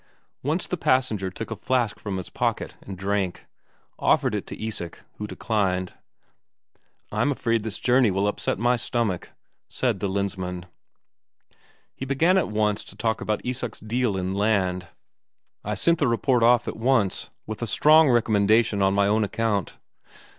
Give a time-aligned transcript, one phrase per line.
[0.41, 3.45] Once the passenger took a flask from his pocket and drank;
[3.99, 5.93] offered it to Isak, who declined.
[7.11, 9.29] "I'm afraid this journey will upset my stomach,"
[9.69, 10.65] said the Lensmand.
[11.93, 14.87] He began at once to talk about Isak's deal in land.
[15.63, 19.77] "I sent off the report at once, with a strong recommendation on my own account.